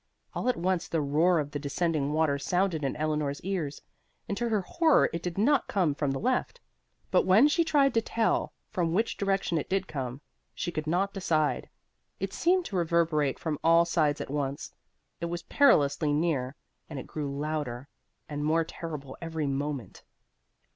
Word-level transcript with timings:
All 0.33 0.49
at 0.49 0.57
once 0.57 0.87
the 0.87 0.99
roar 0.99 1.37
of 1.37 1.51
the 1.51 1.59
descending 1.59 2.11
water 2.11 2.39
sounded 2.39 2.83
in 2.83 2.95
Eleanor's 2.95 3.39
ears, 3.41 3.83
and 4.27 4.35
to 4.35 4.49
her 4.49 4.61
horror 4.61 5.11
it 5.13 5.21
did 5.21 5.37
not 5.37 5.67
come 5.67 5.93
from 5.93 6.09
the 6.09 6.17
left. 6.19 6.59
But 7.11 7.23
when 7.27 7.47
she 7.47 7.63
tried 7.63 7.93
to 7.93 8.01
tell 8.01 8.51
from 8.71 8.93
which 8.95 9.15
direction 9.15 9.59
it 9.59 9.69
did 9.69 9.87
come, 9.87 10.21
she 10.55 10.71
could 10.71 10.87
not 10.87 11.13
decide; 11.13 11.69
it 12.19 12.33
seemed 12.33 12.65
to 12.65 12.75
reverberate 12.75 13.37
from 13.37 13.59
all 13.63 13.85
sides 13.85 14.19
at 14.19 14.31
once; 14.31 14.73
it 15.19 15.25
was 15.25 15.43
perilously 15.43 16.11
near 16.11 16.55
and 16.89 16.97
it 16.97 17.05
grew 17.05 17.37
louder 17.37 17.87
and 18.27 18.43
more 18.43 18.63
terrible 18.63 19.15
every 19.21 19.45
moment. 19.45 20.01